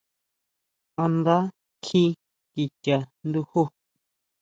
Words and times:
¿A 1.03 1.05
nda 1.15 1.37
kjí 1.83 2.03
kicha 2.51 2.97
nduju? 3.27 3.63